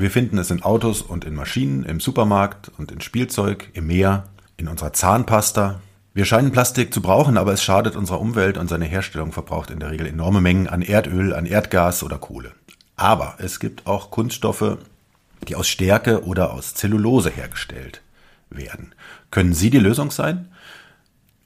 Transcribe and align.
Wir 0.00 0.12
finden 0.12 0.38
es 0.38 0.52
in 0.52 0.62
Autos 0.62 1.02
und 1.02 1.24
in 1.24 1.34
Maschinen, 1.34 1.82
im 1.82 1.98
Supermarkt 1.98 2.70
und 2.78 2.92
in 2.92 3.00
Spielzeug, 3.00 3.68
im 3.72 3.88
Meer, 3.88 4.28
in 4.56 4.68
unserer 4.68 4.92
Zahnpasta. 4.92 5.80
Wir 6.14 6.24
scheinen 6.24 6.52
Plastik 6.52 6.94
zu 6.94 7.02
brauchen, 7.02 7.36
aber 7.36 7.52
es 7.52 7.64
schadet 7.64 7.96
unserer 7.96 8.20
Umwelt 8.20 8.58
und 8.58 8.68
seine 8.68 8.84
Herstellung 8.84 9.32
verbraucht 9.32 9.72
in 9.72 9.80
der 9.80 9.90
Regel 9.90 10.06
enorme 10.06 10.40
Mengen 10.40 10.68
an 10.68 10.82
Erdöl, 10.82 11.34
an 11.34 11.46
Erdgas 11.46 12.04
oder 12.04 12.16
Kohle. 12.18 12.52
Aber 12.94 13.38
es 13.38 13.58
gibt 13.58 13.88
auch 13.88 14.12
Kunststoffe, 14.12 14.78
die 15.48 15.56
aus 15.56 15.66
Stärke 15.66 16.22
oder 16.22 16.52
aus 16.52 16.74
Zellulose 16.74 17.30
hergestellt 17.30 18.00
werden. 18.50 18.94
Können 19.32 19.52
sie 19.52 19.70
die 19.70 19.80
Lösung 19.80 20.12
sein? 20.12 20.46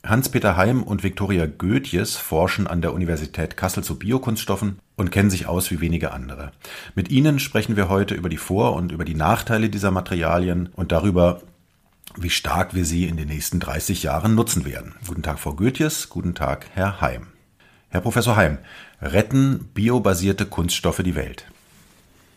Hans-Peter 0.04 0.56
Heim 0.56 0.82
und 0.82 1.04
Viktoria 1.04 1.46
Goetjes 1.46 2.16
forschen 2.16 2.66
an 2.66 2.82
der 2.82 2.92
Universität 2.92 3.56
Kassel 3.56 3.84
zu 3.84 4.00
Biokunststoffen 4.00 4.80
und 4.96 5.12
kennen 5.12 5.30
sich 5.30 5.46
aus 5.46 5.70
wie 5.70 5.80
wenige 5.80 6.10
andere. 6.10 6.50
Mit 6.96 7.12
ihnen 7.12 7.38
sprechen 7.38 7.76
wir 7.76 7.88
heute 7.88 8.16
über 8.16 8.28
die 8.28 8.36
Vor- 8.36 8.74
und 8.74 8.90
über 8.90 9.04
die 9.04 9.14
Nachteile 9.14 9.70
dieser 9.70 9.92
Materialien 9.92 10.70
und 10.74 10.90
darüber, 10.90 11.40
wie 12.16 12.30
stark 12.30 12.74
wir 12.74 12.84
sie 12.84 13.06
in 13.06 13.16
den 13.16 13.28
nächsten 13.28 13.60
30 13.60 14.02
Jahren 14.02 14.34
nutzen 14.34 14.64
werden. 14.64 14.96
Guten 15.06 15.22
Tag, 15.22 15.38
Frau 15.38 15.54
Goetjes. 15.54 16.08
Guten 16.08 16.34
Tag, 16.34 16.66
Herr 16.74 17.00
Heim. 17.00 17.28
Herr 17.88 18.00
Professor 18.00 18.34
Heim, 18.34 18.58
retten 19.00 19.68
biobasierte 19.72 20.46
Kunststoffe 20.46 21.02
die 21.04 21.14
Welt? 21.14 21.46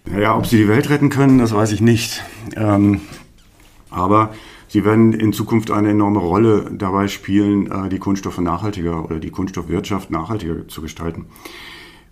Ja, 0.05 0.37
ob 0.37 0.45
sie 0.45 0.57
die 0.57 0.67
Welt 0.67 0.89
retten 0.89 1.09
können, 1.09 1.39
das 1.39 1.51
weiß 1.51 1.71
ich 1.71 1.81
nicht. 1.81 2.21
Ähm, 2.55 3.01
aber 3.89 4.35
Sie 4.67 4.83
werden 4.83 5.13
in 5.13 5.33
Zukunft 5.33 5.71
eine 5.71 5.89
enorme 5.89 6.19
Rolle 6.19 6.71
dabei 6.71 7.07
spielen, 7.07 7.71
äh, 7.71 7.89
die 7.89 7.99
Kunststoffe 7.99 8.39
nachhaltiger 8.39 9.05
oder 9.05 9.19
die 9.19 9.31
Kunststoffwirtschaft 9.31 10.11
nachhaltiger 10.11 10.67
zu 10.67 10.81
gestalten. 10.81 11.25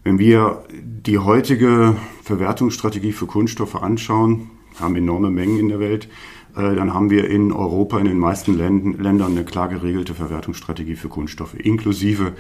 Wenn 0.04 0.20
wir 0.20 0.64
die 0.72 1.18
heutige 1.18 1.96
Verwertungsstrategie 2.24 3.14
für 3.14 3.26
Kunststoffe 3.26 3.76
anschauen, 3.76 4.50
haben 4.80 4.96
enorme 4.96 5.30
Mengen 5.30 5.60
in 5.60 5.70
der 5.70 5.80
Welt, 5.80 6.10
äh, 6.56 6.76
dann 6.76 6.94
haben 6.94 7.10
wir 7.10 7.30
in 7.30 7.52
Europa 7.52 8.00
in 8.00 8.06
den 8.06 8.20
meisten 8.20 8.58
Ländern 8.58 9.32
eine 9.32 9.46
klar 9.46 9.70
geregelte 9.70 10.14
Verwertungsstrategie 10.14 10.96
für 10.96 11.10
Kunststoffe, 11.10 11.56
inklusive 11.56 12.34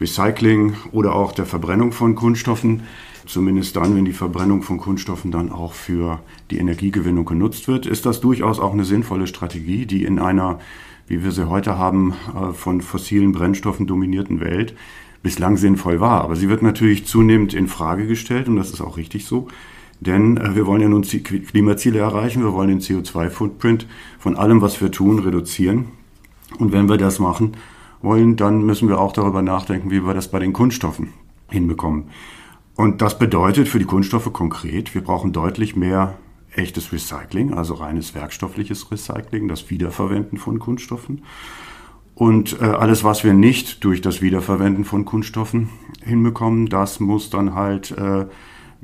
Recycling 0.00 0.74
oder 0.92 1.14
auch 1.14 1.32
der 1.32 1.46
Verbrennung 1.46 1.92
von 1.92 2.14
Kunststoffen. 2.14 2.82
Zumindest 3.26 3.76
dann, 3.76 3.96
wenn 3.96 4.04
die 4.04 4.12
Verbrennung 4.12 4.62
von 4.62 4.78
Kunststoffen 4.78 5.30
dann 5.30 5.50
auch 5.50 5.74
für 5.74 6.20
die 6.50 6.58
Energiegewinnung 6.58 7.24
genutzt 7.24 7.66
wird, 7.66 7.84
ist 7.84 8.06
das 8.06 8.20
durchaus 8.20 8.60
auch 8.60 8.72
eine 8.72 8.84
sinnvolle 8.84 9.26
Strategie, 9.26 9.84
die 9.84 10.04
in 10.04 10.18
einer, 10.18 10.60
wie 11.08 11.24
wir 11.24 11.32
sie 11.32 11.48
heute 11.48 11.76
haben, 11.76 12.14
äh, 12.34 12.52
von 12.52 12.80
fossilen 12.80 13.32
Brennstoffen 13.32 13.86
dominierten 13.86 14.40
Welt 14.40 14.74
bislang 15.22 15.56
sinnvoll 15.56 15.98
war. 15.98 16.22
Aber 16.22 16.36
sie 16.36 16.48
wird 16.48 16.62
natürlich 16.62 17.06
zunehmend 17.06 17.52
in 17.52 17.66
Frage 17.66 18.06
gestellt 18.06 18.48
und 18.48 18.56
das 18.56 18.70
ist 18.70 18.80
auch 18.80 18.96
richtig 18.96 19.24
so. 19.24 19.48
Denn 20.00 20.36
äh, 20.36 20.54
wir 20.54 20.66
wollen 20.66 20.82
ja 20.82 20.88
nun 20.88 21.02
Klimaziele 21.02 21.98
erreichen, 21.98 22.44
wir 22.44 22.52
wollen 22.52 22.68
den 22.68 22.80
CO2-Footprint 22.80 23.88
von 24.20 24.36
allem, 24.36 24.62
was 24.62 24.80
wir 24.80 24.92
tun, 24.92 25.18
reduzieren. 25.18 25.86
Und 26.58 26.72
wenn 26.72 26.88
wir 26.88 26.96
das 26.96 27.18
machen 27.18 27.56
wollen, 28.02 28.36
dann 28.36 28.62
müssen 28.62 28.88
wir 28.88 29.00
auch 29.00 29.12
darüber 29.12 29.42
nachdenken, 29.42 29.90
wie 29.90 30.04
wir 30.06 30.14
das 30.14 30.30
bei 30.30 30.38
den 30.38 30.52
Kunststoffen 30.52 31.08
hinbekommen. 31.48 32.04
Und 32.76 33.00
das 33.00 33.18
bedeutet 33.18 33.68
für 33.68 33.78
die 33.78 33.86
Kunststoffe 33.86 34.32
konkret, 34.32 34.94
wir 34.94 35.02
brauchen 35.02 35.32
deutlich 35.32 35.76
mehr 35.76 36.18
echtes 36.54 36.92
Recycling, 36.92 37.54
also 37.54 37.74
reines 37.74 38.14
werkstoffliches 38.14 38.90
Recycling, 38.90 39.48
das 39.48 39.70
Wiederverwenden 39.70 40.38
von 40.38 40.58
Kunststoffen. 40.58 41.22
Und 42.14 42.60
äh, 42.60 42.64
alles, 42.64 43.04
was 43.04 43.24
wir 43.24 43.34
nicht 43.34 43.84
durch 43.84 44.00
das 44.00 44.22
Wiederverwenden 44.22 44.84
von 44.84 45.04
Kunststoffen 45.04 45.68
hinbekommen, 46.02 46.66
das 46.66 47.00
muss 47.00 47.28
dann 47.30 47.54
halt 47.54 47.90
äh, 47.90 48.26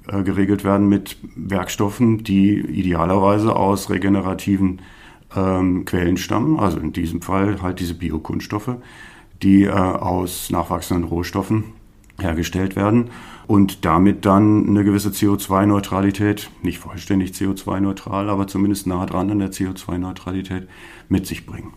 äh, 0.08 0.22
geregelt 0.22 0.64
werden 0.64 0.88
mit 0.88 1.16
Werkstoffen, 1.36 2.24
die 2.24 2.58
idealerweise 2.58 3.56
aus 3.56 3.88
regenerativen 3.88 4.82
ähm, 5.34 5.84
Quellen 5.84 6.16
stammen, 6.16 6.58
also 6.58 6.78
in 6.78 6.92
diesem 6.92 7.22
Fall 7.22 7.62
halt 7.62 7.80
diese 7.80 7.94
Biokunststoffe, 7.94 8.76
die 9.42 9.64
äh, 9.64 9.70
aus 9.70 10.50
nachwachsenden 10.50 11.04
Rohstoffen 11.04 11.64
hergestellt 12.20 12.76
werden 12.76 13.10
und 13.46 13.84
damit 13.84 14.24
dann 14.24 14.68
eine 14.68 14.84
gewisse 14.84 15.10
CO2-Neutralität, 15.10 16.50
nicht 16.62 16.78
vollständig 16.78 17.32
CO2-neutral, 17.32 18.30
aber 18.30 18.46
zumindest 18.46 18.86
nah 18.86 19.04
dran 19.06 19.30
an 19.30 19.38
der 19.38 19.50
CO2-Neutralität 19.50 20.68
mit 21.08 21.26
sich 21.26 21.46
bringen. 21.46 21.72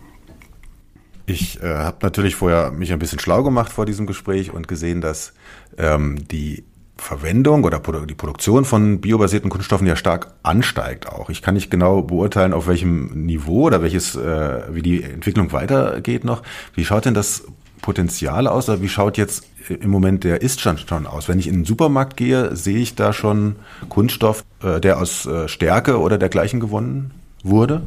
Ich 1.26 1.60
äh, 1.60 1.66
habe 1.66 1.98
natürlich 2.02 2.36
vorher 2.36 2.70
mich 2.70 2.92
ein 2.92 3.00
bisschen 3.00 3.18
schlau 3.18 3.42
gemacht 3.42 3.72
vor 3.72 3.84
diesem 3.84 4.06
Gespräch 4.06 4.52
und 4.54 4.68
gesehen, 4.68 5.00
dass 5.00 5.34
ähm, 5.76 6.26
die 6.28 6.64
Verwendung 6.96 7.64
oder 7.64 7.80
die 8.06 8.14
Produktion 8.14 8.64
von 8.64 9.00
biobasierten 9.00 9.50
Kunststoffen 9.50 9.86
ja 9.86 9.96
stark 9.96 10.34
ansteigt 10.42 11.08
auch. 11.08 11.28
Ich 11.28 11.42
kann 11.42 11.54
nicht 11.54 11.70
genau 11.70 12.00
beurteilen, 12.02 12.54
auf 12.54 12.68
welchem 12.68 13.26
Niveau 13.26 13.64
oder 13.64 13.82
welches, 13.82 14.16
äh, 14.16 14.62
wie 14.70 14.82
die 14.82 15.02
Entwicklung 15.02 15.52
weitergeht 15.52 16.24
noch. 16.24 16.42
Wie 16.74 16.84
schaut 16.84 17.04
denn 17.04 17.12
das 17.12 17.44
Potenzial 17.82 18.46
aus 18.46 18.68
oder 18.68 18.82
wie 18.82 18.88
schaut 18.88 19.18
jetzt 19.18 19.46
im 19.68 19.90
Moment 19.90 20.24
der 20.24 20.42
Iststand 20.42 20.84
schon 20.88 21.06
aus? 21.06 21.28
Wenn 21.28 21.38
ich 21.38 21.46
in 21.46 21.54
den 21.54 21.64
Supermarkt 21.64 22.16
gehe, 22.16 22.54
sehe 22.56 22.78
ich 22.78 22.94
da 22.94 23.12
schon 23.12 23.56
Kunststoff, 23.88 24.44
äh, 24.62 24.80
der 24.80 24.98
aus 24.98 25.26
äh, 25.26 25.48
Stärke 25.48 26.00
oder 26.00 26.18
dergleichen 26.18 26.60
gewonnen 26.60 27.12
wurde? 27.42 27.82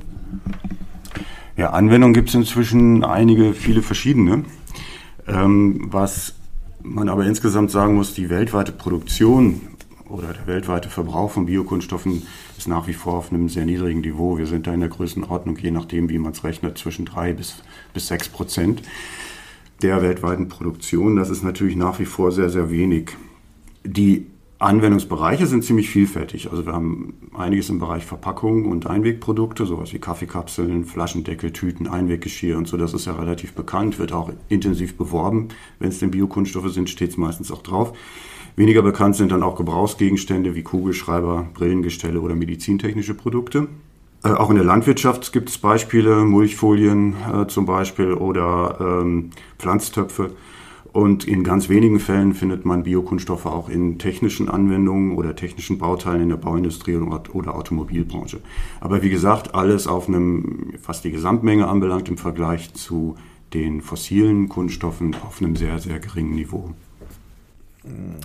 Ja, 1.57 1.71
Anwendungen 1.71 2.13
gibt 2.13 2.29
es 2.29 2.35
inzwischen 2.35 3.03
einige, 3.03 3.53
viele 3.53 3.81
verschiedene. 3.81 4.45
Ähm, 5.27 5.87
was 5.91 6.33
man 6.81 7.09
aber 7.09 7.25
insgesamt 7.25 7.71
sagen 7.71 7.95
muss, 7.95 8.13
die 8.13 8.29
weltweite 8.29 8.71
Produktion 8.71 9.61
oder 10.07 10.33
der 10.33 10.47
weltweite 10.47 10.89
Verbrauch 10.89 11.31
von 11.31 11.45
Biokunststoffen 11.45 12.23
ist 12.57 12.67
nach 12.67 12.87
wie 12.87 12.93
vor 12.93 13.13
auf 13.13 13.31
einem 13.31 13.47
sehr 13.49 13.65
niedrigen 13.65 14.01
Niveau. 14.01 14.37
Wir 14.37 14.47
sind 14.47 14.67
da 14.67 14.73
in 14.73 14.79
der 14.79 14.89
Größenordnung, 14.89 15.57
je 15.57 15.71
nachdem, 15.71 16.09
wie 16.09 16.17
man 16.17 16.31
es 16.31 16.43
rechnet, 16.43 16.77
zwischen 16.77 17.05
drei 17.05 17.33
bis, 17.33 17.61
bis 17.93 18.07
sechs 18.07 18.27
Prozent 18.27 18.81
der 19.81 20.01
weltweiten 20.01 20.49
Produktion. 20.49 21.15
Das 21.15 21.29
ist 21.29 21.43
natürlich 21.43 21.75
nach 21.75 21.99
wie 21.99 22.05
vor 22.05 22.31
sehr, 22.31 22.49
sehr 22.49 22.69
wenig. 22.69 23.11
Die 23.83 24.27
Anwendungsbereiche 24.59 25.47
sind 25.47 25.63
ziemlich 25.63 25.89
vielfältig. 25.89 26.51
Also 26.51 26.65
wir 26.65 26.73
haben 26.73 27.13
einiges 27.33 27.69
im 27.69 27.79
Bereich 27.79 28.05
Verpackung 28.05 28.65
und 28.65 28.87
Einwegprodukte, 28.87 29.65
sowas 29.65 29.93
wie 29.93 29.99
Kaffeekapseln, 29.99 30.83
Flaschendeckel, 30.83 31.53
Tüten, 31.53 31.87
Einweggeschirr 31.87 32.57
und 32.57 32.67
so. 32.67 32.75
Das 32.75 32.93
ist 32.93 33.05
ja 33.05 33.13
relativ 33.13 33.53
bekannt, 33.53 33.99
wird 33.99 34.11
auch 34.11 34.33
intensiv 34.49 34.97
beworben. 34.97 35.47
Wenn 35.79 35.89
es 35.89 35.99
denn 35.99 36.11
Biokunststoffe 36.11 36.73
sind, 36.73 36.89
steht 36.89 37.11
es 37.11 37.17
meistens 37.17 37.53
auch 37.53 37.61
drauf. 37.61 37.93
Weniger 38.57 38.81
bekannt 38.81 39.15
sind 39.15 39.31
dann 39.31 39.43
auch 39.43 39.55
Gebrauchsgegenstände 39.55 40.53
wie 40.55 40.63
Kugelschreiber, 40.63 41.47
Brillengestelle 41.53 42.19
oder 42.19 42.35
medizintechnische 42.35 43.13
Produkte. 43.13 43.69
Äh, 44.23 44.29
auch 44.29 44.49
in 44.49 44.57
der 44.57 44.65
Landwirtschaft 44.65 45.31
gibt 45.31 45.49
es 45.49 45.57
Beispiele, 45.57 46.25
Mulchfolien 46.25 47.15
äh, 47.33 47.47
zum 47.47 47.65
Beispiel 47.65 48.13
oder 48.13 48.77
ähm, 49.01 49.31
Pflanztöpfe. 49.57 50.31
Und 50.91 51.27
in 51.27 51.43
ganz 51.43 51.69
wenigen 51.69 51.99
Fällen 51.99 52.33
findet 52.33 52.65
man 52.65 52.83
Biokunststoffe 52.83 53.45
auch 53.45 53.69
in 53.69 53.99
technischen 53.99 54.49
Anwendungen 54.49 55.15
oder 55.15 55.35
technischen 55.35 55.77
Bauteilen 55.77 56.23
in 56.23 56.29
der 56.29 56.37
Bauindustrie 56.37 56.95
oder 56.95 57.55
Automobilbranche. 57.55 58.39
Aber 58.81 59.03
wie 59.03 59.11
gesagt, 59.11 59.53
alles 59.53 59.85
auf 59.85 60.07
einem, 60.07 60.73
was 60.83 61.03
die 61.03 61.11
Gesamtmenge 61.11 61.67
anbelangt, 61.67 62.09
im 62.09 62.17
Vergleich 62.17 62.73
zu 62.73 63.15
den 63.53 63.81
fossilen 63.81 64.49
Kunststoffen 64.49 65.15
auf 65.27 65.41
einem 65.41 65.55
sehr, 65.55 65.77
sehr 65.77 65.99
geringen 65.99 66.33
Niveau. 66.33 66.73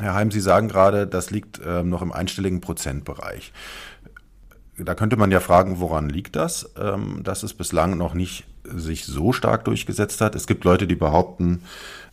Herr 0.01 0.15
Heim, 0.15 0.31
Sie 0.31 0.41
sagen 0.41 0.69
gerade, 0.69 1.07
das 1.07 1.31
liegt 1.31 1.61
äh, 1.65 1.83
noch 1.83 2.03
im 2.03 2.13
einstelligen 2.13 2.61
Prozentbereich 2.61 3.53
da 4.79 4.95
könnte 4.95 5.17
man 5.17 5.31
ja 5.31 5.41
fragen, 5.41 5.81
woran 5.81 6.09
liegt 6.09 6.37
das, 6.37 6.71
ähm, 6.81 7.21
dass 7.23 7.43
es 7.43 7.55
bislang 7.55 7.97
noch 7.97 8.15
nicht 8.15 8.45
sich 8.65 9.05
so 9.05 9.33
stark 9.33 9.65
durchgesetzt 9.65 10.21
hat. 10.21 10.35
Es 10.35 10.47
gibt 10.47 10.65
Leute, 10.65 10.87
die 10.87 10.97
behaupten, 10.97 11.63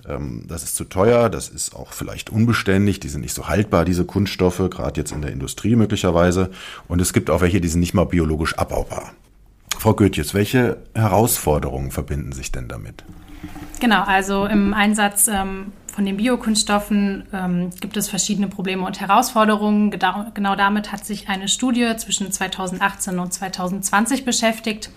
ähm, 0.07 0.45
das 0.47 0.63
ist 0.63 0.75
zu 0.75 0.83
teuer, 0.83 1.29
das 1.29 1.49
ist 1.49 1.75
auch 1.75 1.93
vielleicht 1.93 2.29
unbeständig, 2.29 2.99
die 2.99 3.09
sind 3.09 3.21
nicht 3.21 3.33
so 3.33 3.47
haltbar, 3.47 3.85
diese 3.85 4.05
Kunststoffe, 4.05 4.69
gerade 4.69 4.99
jetzt 4.99 5.11
in 5.11 5.21
der 5.21 5.31
Industrie 5.31 5.75
möglicherweise. 5.75 6.51
Und 6.87 7.01
es 7.01 7.13
gibt 7.13 7.29
auch 7.29 7.41
welche, 7.41 7.61
die 7.61 7.67
sind 7.67 7.79
nicht 7.79 7.93
mal 7.93 8.05
biologisch 8.05 8.57
abbaubar. 8.57 9.13
Frau 9.77 9.93
Goetjes, 9.93 10.33
welche 10.33 10.77
Herausforderungen 10.93 11.91
verbinden 11.91 12.33
sich 12.33 12.51
denn 12.51 12.67
damit? 12.67 13.03
Genau, 13.79 14.03
also 14.03 14.45
im 14.45 14.75
Einsatz 14.75 15.27
ähm, 15.27 15.71
von 15.91 16.05
den 16.05 16.17
Biokunststoffen 16.17 17.27
ähm, 17.33 17.69
gibt 17.81 17.97
es 17.97 18.09
verschiedene 18.09 18.47
Probleme 18.47 18.85
und 18.85 19.01
Herausforderungen. 19.01 19.91
Genau 19.91 20.55
damit 20.55 20.91
hat 20.91 21.05
sich 21.05 21.27
eine 21.27 21.47
Studie 21.47 21.95
zwischen 21.97 22.31
2018 22.31 23.19
und 23.19 23.33
2020 23.33 24.23
beschäftigt. 24.23 24.89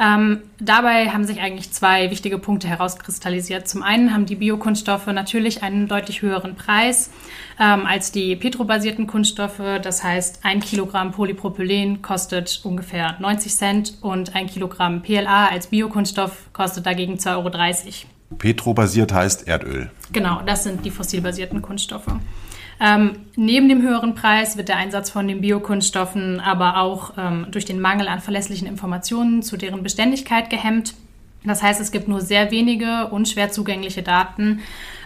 Ähm, 0.00 0.40
dabei 0.58 1.10
haben 1.10 1.24
sich 1.24 1.40
eigentlich 1.40 1.72
zwei 1.72 2.10
wichtige 2.10 2.38
Punkte 2.38 2.68
herauskristallisiert. 2.68 3.68
Zum 3.68 3.82
einen 3.82 4.14
haben 4.14 4.24
die 4.24 4.36
Biokunststoffe 4.36 5.08
natürlich 5.08 5.62
einen 5.62 5.88
deutlich 5.88 6.22
höheren 6.22 6.54
Preis 6.54 7.10
ähm, 7.58 7.84
als 7.84 8.10
die 8.10 8.34
petrobasierten 8.34 9.06
Kunststoffe. 9.06 9.60
Das 9.82 10.02
heißt, 10.02 10.40
ein 10.42 10.60
Kilogramm 10.60 11.12
Polypropylen 11.12 12.00
kostet 12.00 12.60
ungefähr 12.64 13.16
90 13.18 13.54
Cent 13.54 13.94
und 14.00 14.34
ein 14.34 14.46
Kilogramm 14.46 15.02
PLA 15.02 15.48
als 15.48 15.66
Biokunststoff 15.66 16.50
kostet 16.54 16.86
dagegen 16.86 17.16
2,30 17.16 17.26
Euro. 17.36 18.19
Petrobasiert 18.38 19.12
heißt 19.12 19.48
Erdöl. 19.48 19.90
Genau, 20.12 20.40
das 20.44 20.64
sind 20.64 20.84
die 20.84 20.90
fossilbasierten 20.90 21.62
Kunststoffe. 21.62 22.12
Ähm, 22.82 23.26
neben 23.36 23.68
dem 23.68 23.82
höheren 23.82 24.14
Preis 24.14 24.56
wird 24.56 24.68
der 24.68 24.78
Einsatz 24.78 25.10
von 25.10 25.28
den 25.28 25.42
Biokunststoffen 25.42 26.40
aber 26.40 26.78
auch 26.78 27.12
ähm, 27.18 27.46
durch 27.50 27.66
den 27.66 27.78
Mangel 27.80 28.08
an 28.08 28.20
verlässlichen 28.20 28.66
Informationen 28.66 29.42
zu 29.42 29.58
deren 29.58 29.82
Beständigkeit 29.82 30.48
gehemmt. 30.48 30.94
Das 31.44 31.62
heißt, 31.62 31.80
es 31.80 31.90
gibt 31.90 32.08
nur 32.08 32.20
sehr 32.20 32.50
wenige 32.50 33.08
unschwer 33.08 33.50
zugängliche 33.50 34.02
Daten 34.02 34.60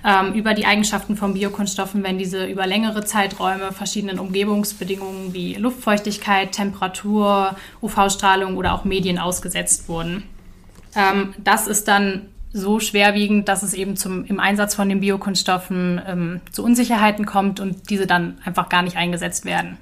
ähm, 0.05 0.35
über 0.35 0.55
die 0.55 0.67
Eigenschaften 0.67 1.17
von 1.17 1.35
Biokunststoffen, 1.35 2.03
wenn 2.03 2.19
diese 2.19 2.47
über 2.47 2.67
längere 2.67 3.05
Zeiträume 3.05 3.73
verschiedenen 3.73 4.19
Umgebungsbedingungen 4.19 5.32
wie 5.32 5.55
Luftfeuchtigkeit, 5.55 6.53
Temperatur, 6.53 7.56
UV-Strahlung 7.82 8.56
oder 8.56 8.75
auch 8.75 8.85
Medien 8.85 9.19
ausgesetzt 9.19 9.88
wurden. 9.88 10.25
Ähm, 10.97 11.35
das 11.38 11.67
ist 11.67 11.87
dann 11.87 12.29
so 12.55 12.81
schwerwiegend, 12.81 13.49
dass 13.49 13.62
es 13.62 13.75
eben 13.75 13.97
zum, 13.97 14.25
im 14.25 14.41
Einsatz 14.41 14.75
von 14.75 14.89
den 14.89 15.01
Biokunststoffen 15.01 16.01
ähm, 16.06 16.41
zu 16.51 16.65
Unsicherheiten 16.65 17.27
kommt 17.27 17.61
und 17.61 17.91
diese 17.91 18.06
dann 18.06 18.39
einfach 18.45 18.71
gar 18.71 18.81
nicht 18.81 18.97
eingesetzt 18.97 19.45
werden. 19.45 19.77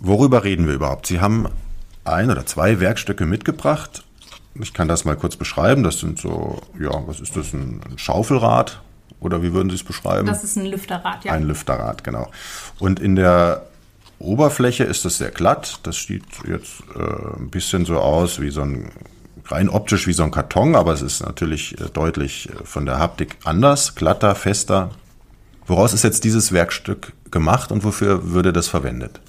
Worüber 0.00 0.44
reden 0.44 0.66
wir 0.66 0.74
überhaupt? 0.74 1.06
Sie 1.06 1.20
haben 1.20 1.48
ein 2.04 2.30
oder 2.30 2.44
zwei 2.44 2.80
Werkstücke 2.80 3.24
mitgebracht 3.24 4.02
ich 4.60 4.72
kann 4.72 4.88
das 4.88 5.04
mal 5.04 5.16
kurz 5.16 5.36
beschreiben. 5.36 5.82
Das 5.82 6.00
sind 6.00 6.18
so, 6.18 6.60
ja, 6.78 6.90
was 7.06 7.20
ist 7.20 7.36
das, 7.36 7.52
ein, 7.52 7.80
Schaufelrad? 7.96 8.80
Oder 9.20 9.42
wie 9.42 9.52
würden 9.52 9.70
Sie 9.70 9.76
es 9.76 9.84
beschreiben? 9.84 10.26
Das 10.26 10.44
ist 10.44 10.56
ein 10.56 10.66
Lüfterrad, 10.66 11.24
ja. 11.24 11.32
Ein 11.32 11.44
Lüfterrad, 11.44 12.04
genau. 12.04 12.30
Und 12.78 13.00
in 13.00 13.16
der 13.16 13.66
Oberfläche 14.18 14.84
ist 14.84 15.04
das 15.04 15.18
sehr 15.18 15.30
glatt. 15.30 15.80
Das 15.84 16.02
sieht 16.02 16.24
jetzt 16.46 16.82
äh, 16.94 17.38
ein 17.38 17.50
bisschen 17.50 17.86
so 17.86 17.98
aus 17.98 18.40
wie 18.40 18.50
so 18.50 18.62
ein, 18.62 18.90
rein 19.48 19.68
optisch 19.68 20.06
wie 20.06 20.12
so 20.12 20.22
ein 20.22 20.30
Karton, 20.30 20.74
aber 20.74 20.92
es 20.92 21.02
ist 21.02 21.22
natürlich 21.22 21.80
äh, 21.80 21.88
deutlich 21.92 22.48
äh, 22.48 22.64
von 22.64 22.86
der 22.86 22.98
Haptik 22.98 23.36
anders, 23.44 23.94
glatter, 23.94 24.34
fester. 24.34 24.90
Woraus 25.66 25.92
ist 25.92 26.04
jetzt 26.04 26.24
dieses 26.24 26.52
Werkstück 26.52 27.12
gemacht 27.30 27.72
und 27.72 27.84
wofür 27.84 28.32
würde 28.32 28.52
das 28.52 28.68
verwendet? 28.68 29.20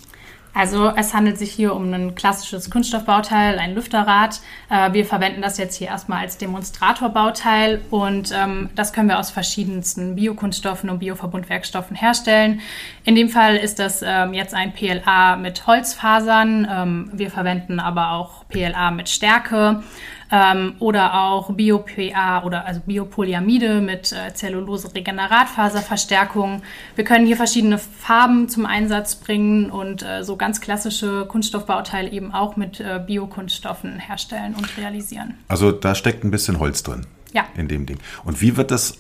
Also 0.57 0.92
es 0.95 1.13
handelt 1.13 1.38
sich 1.38 1.51
hier 1.51 1.75
um 1.75 1.94
ein 1.94 2.15
klassisches 2.15 2.71
Kunststoffbauteil, 2.71 3.59
ein 3.59 3.75
Lüfterrad. 3.75 4.42
Äh, 4.71 4.92
wir 4.92 5.06
verwenden 5.06 5.44
das 5.44 5.59
jetzt 5.59 5.75
hier 5.75 5.89
erstmal 5.89 6.21
als 6.21 6.39
Demonstratorbauteil 6.39 7.81
und 7.92 8.33
ähm, 8.36 8.71
das 8.74 8.92
können 8.92 9.07
wir 9.07 9.19
aus 9.19 9.30
verschiedensten 9.30 10.15
Biokunststoffen 10.15 10.89
und 10.89 10.98
Bioverbundwerkstoffen 10.98 11.95
herstellen. 11.95 12.62
In 13.06 13.13
dem 13.13 13.30
Fall 13.30 13.57
ist 13.57 13.77
das 13.77 14.01
ähm, 14.04 14.33
jetzt 14.33 14.56
ein 14.56 14.74
PLA 14.74 15.36
mit 15.36 15.68
Holzfasern. 15.68 16.68
Ähm, 16.68 17.12
wir 17.13 17.30
verwenden 17.30 17.80
aber 17.80 18.13
auch 18.13 18.48
PLA 18.50 18.89
mit 18.89 19.09
Stärke 19.09 19.83
ähm, 20.32 20.76
oder 20.80 21.14
auch 21.14 21.54
BioPA 21.54 22.44
oder 22.44 22.66
also 22.66 22.80
Biopolyamide 22.86 23.82
mit 23.82 24.12
äh, 24.12 24.34
Zellulose-Regeneratfaserverstärkung. 24.34 26.62
Wir 26.96 27.04
können 27.04 27.26
hier 27.26 27.38
verschiedene 27.38 27.78
Farben 27.78 28.50
zum 28.50 28.66
Einsatz 28.66 29.16
bringen 29.16 29.72
und 29.72 30.04
äh, 30.04 30.24
so 30.24 30.36
ganz 30.36 30.60
klassische 30.62 31.26
Kunststoffbauteile 31.28 32.12
eben 32.12 32.34
auch 32.34 32.56
mit 32.56 32.80
äh, 32.80 33.00
Biokunststoffen 33.06 34.00
herstellen 34.00 34.56
und 34.56 34.78
realisieren. 34.78 35.36
Also 35.48 35.72
da 35.72 35.96
steckt 35.96 36.24
ein 36.24 36.32
bisschen 36.32 36.60
Holz 36.60 36.84
drin. 36.84 37.06
Ja. 37.34 37.46
In 37.56 37.68
dem 37.68 37.86
Ding. 37.86 38.00
Und 38.24 38.42
wie 38.42 38.58
wird 38.58 38.72
das 38.72 38.98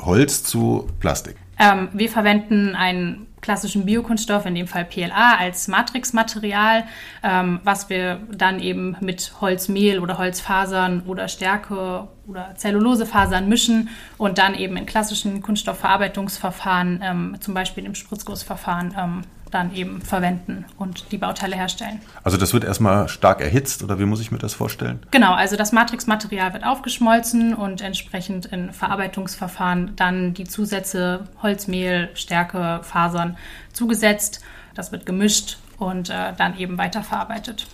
Holz 0.00 0.42
zu 0.42 0.88
Plastik? 1.00 1.36
Ähm, 1.58 1.88
wir 1.92 2.08
verwenden 2.08 2.74
einen 2.74 3.26
klassischen 3.42 3.84
Biokunststoff, 3.84 4.46
in 4.46 4.54
dem 4.54 4.66
Fall 4.66 4.86
PLA, 4.86 5.36
als 5.36 5.68
Matrixmaterial, 5.68 6.84
ähm, 7.22 7.60
was 7.64 7.90
wir 7.90 8.20
dann 8.32 8.60
eben 8.60 8.96
mit 9.00 9.34
Holzmehl 9.40 9.98
oder 9.98 10.16
Holzfasern 10.16 11.02
oder 11.06 11.28
Stärke 11.28 12.08
oder 12.26 12.54
Zellulosefasern 12.56 13.48
mischen 13.48 13.88
und 14.18 14.38
dann 14.38 14.54
eben 14.54 14.76
in 14.76 14.86
klassischen 14.86 15.42
Kunststoffverarbeitungsverfahren, 15.42 17.00
ähm, 17.02 17.36
zum 17.40 17.54
Beispiel 17.54 17.84
im 17.84 17.94
Spritzgussverfahren, 17.94 18.94
ähm, 18.98 19.22
dann 19.52 19.74
eben 19.74 20.00
verwenden 20.00 20.64
und 20.78 21.12
die 21.12 21.18
Bauteile 21.18 21.56
herstellen. 21.56 22.00
Also 22.24 22.38
das 22.38 22.54
wird 22.54 22.64
erstmal 22.64 23.08
stark 23.08 23.40
erhitzt 23.40 23.82
oder 23.82 23.98
wie 23.98 24.06
muss 24.06 24.20
ich 24.20 24.32
mir 24.32 24.38
das 24.38 24.54
vorstellen? 24.54 25.00
Genau, 25.10 25.34
also 25.34 25.56
das 25.56 25.72
Matrixmaterial 25.72 26.52
wird 26.54 26.64
aufgeschmolzen 26.64 27.54
und 27.54 27.82
entsprechend 27.82 28.46
in 28.46 28.72
Verarbeitungsverfahren 28.72 29.92
dann 29.96 30.34
die 30.34 30.44
Zusätze 30.44 31.28
Holzmehl, 31.42 32.08
Stärke, 32.14 32.80
Fasern 32.82 33.36
zugesetzt. 33.72 34.40
Das 34.74 34.90
wird 34.90 35.04
gemischt 35.04 35.58
und 35.78 36.08
äh, 36.08 36.32
dann 36.36 36.56
eben 36.56 36.78
weiterverarbeitet. 36.78 37.66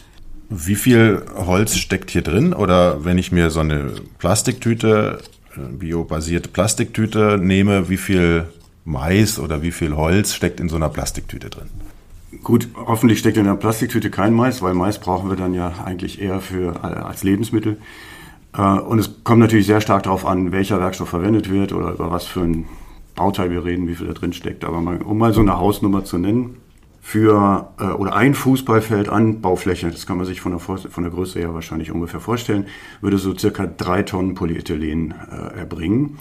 Wie 0.50 0.77
viel 0.77 1.23
Holz 1.35 1.77
steckt 1.77 2.11
hier 2.11 2.23
drin? 2.23 2.55
Oder 2.55 3.05
wenn 3.05 3.19
ich 3.19 3.33
mir 3.33 3.50
so 3.50 3.61
eine 3.61 3.93
Plastiktüte, 4.19 5.19
äh, 5.55 5.61
biobasierte 5.61 6.49
Plastiktüte 6.49 7.39
nehme, 7.39 7.89
wie 7.91 7.99
viel 7.99 8.47
Mais 8.85 9.39
oder 9.39 9.62
wie 9.62 9.73
viel 9.73 9.95
Holz 9.95 10.33
steckt 10.33 10.61
in 10.61 10.71
so 10.71 10.77
einer 10.77 10.89
Plastiktüte 10.89 11.50
drin? 11.50 11.69
Gut, 12.43 12.69
hoffentlich 12.75 13.19
steckt 13.19 13.37
in 13.37 13.45
der 13.45 13.55
Plastiktüte 13.55 14.11
kein 14.11 14.33
Mais, 14.33 14.62
weil 14.62 14.75
Mais 14.75 14.99
brauchen 14.99 15.29
wir 15.29 15.37
dann 15.37 15.53
ja 15.53 15.73
eigentlich 15.85 16.21
eher 16.21 16.41
für, 16.41 16.77
äh, 16.77 16.87
als 16.87 17.25
Lebensmittel. 17.25 17.77
Äh, 18.56 18.62
und 18.62 18.99
es 18.99 19.23
kommt 19.25 19.41
natürlich 19.41 19.67
sehr 19.67 19.83
stark 19.83 20.05
darauf 20.05 20.25
an, 20.25 20.53
welcher 20.53 20.81
Werkstoff 20.81 21.11
verwendet 21.11 21.51
wird 21.51 21.73
oder 21.73 21.93
über 21.93 22.11
was 22.11 22.25
für 22.25 22.41
ein 22.41 22.65
Bauteil 23.15 23.51
wir 23.51 23.65
reden, 23.65 23.89
wie 23.89 23.94
viel 23.94 24.06
da 24.06 24.15
drin 24.15 24.33
steckt. 24.33 24.65
Aber 24.65 24.81
mal, 24.81 25.03
um 25.03 25.19
mal 25.19 25.35
so 25.35 25.41
eine 25.41 25.59
Hausnummer 25.59 26.05
zu 26.05 26.17
nennen, 26.17 26.56
für 27.08 27.70
äh, 27.81 27.84
oder 27.84 28.14
ein 28.16 28.34
Fußballfeld 28.34 29.08
an 29.08 29.40
Baufläche, 29.40 29.90
das 29.90 30.06
kann 30.06 30.19
man 30.19 30.26
sich 30.26 30.43
von 30.43 30.52
der, 30.52 30.60
von 30.60 31.02
der 31.02 31.10
Größe 31.10 31.38
her 31.38 31.55
wahrscheinlich 31.55 31.90
ungefähr 31.90 32.20
vorstellen, 32.20 32.66
würde 33.00 33.16
so 33.16 33.34
circa 33.34 33.66
drei 33.66 34.02
Tonnen 34.02 34.34
Polyethylen 34.34 35.12
äh, 35.12 35.58
erbringen. 35.58 36.19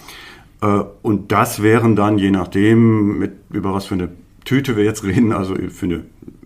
Äh, 0.62 0.84
und 1.02 1.34
das 1.34 1.62
wären 1.62 1.98
dann, 1.98 2.18
je 2.18 2.32
nachdem, 2.32 3.20
mit, 3.20 3.34
über 3.50 3.74
was 3.74 3.88
für 3.88 3.96
eine 3.96 4.08
Tüte 4.46 4.78
wir 4.78 4.86
jetzt 4.86 5.04
reden, 5.04 5.34
also 5.34 5.56
für 5.56 5.88
eine 5.88 6.06